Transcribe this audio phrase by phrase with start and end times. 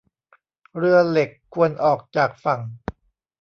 [0.77, 2.59] เรือเหล็กควรออกจากฝั่ง